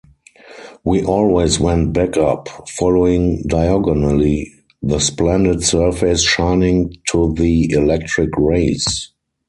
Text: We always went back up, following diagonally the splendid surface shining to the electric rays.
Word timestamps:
We 0.83 1.03
always 1.03 1.59
went 1.59 1.93
back 1.93 2.17
up, 2.17 2.49
following 2.69 3.43
diagonally 3.43 4.51
the 4.81 4.97
splendid 4.99 5.63
surface 5.63 6.23
shining 6.23 6.95
to 7.11 7.35
the 7.35 7.71
electric 7.71 8.31
rays. 8.35 9.11